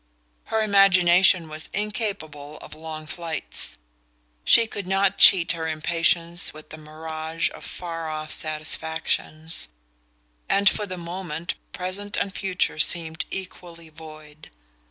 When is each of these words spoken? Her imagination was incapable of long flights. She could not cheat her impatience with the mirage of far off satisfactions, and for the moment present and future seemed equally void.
Her 0.45 0.63
imagination 0.63 1.47
was 1.47 1.69
incapable 1.73 2.57
of 2.57 2.73
long 2.73 3.05
flights. 3.05 3.77
She 4.43 4.65
could 4.65 4.87
not 4.87 5.19
cheat 5.19 5.51
her 5.51 5.67
impatience 5.67 6.55
with 6.55 6.71
the 6.71 6.79
mirage 6.79 7.51
of 7.53 7.63
far 7.63 8.09
off 8.09 8.31
satisfactions, 8.31 9.67
and 10.49 10.67
for 10.67 10.87
the 10.87 10.97
moment 10.97 11.53
present 11.71 12.17
and 12.17 12.33
future 12.33 12.79
seemed 12.79 13.25
equally 13.29 13.89
void. 13.89 14.49